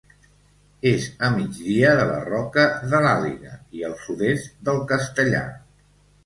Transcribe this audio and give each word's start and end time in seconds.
És 0.91 1.03
a 1.27 1.27
migdia 1.35 1.91
de 1.99 2.05
la 2.11 2.15
Roca 2.29 2.63
de 2.95 3.03
l'Àliga 3.05 3.53
i 3.81 3.85
al 3.91 3.95
sud-est 4.07 4.57
del 4.71 4.83
Castellar. 4.95 5.45